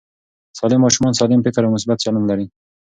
[0.59, 2.45] سالم ماشومان سالم فکر او مثبت چلند لري.